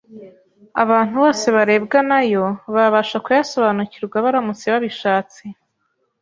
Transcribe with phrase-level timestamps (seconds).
[0.83, 5.41] Abantu bose barebwa na yo babasha kuyasobanukirwa baramutse babishatse.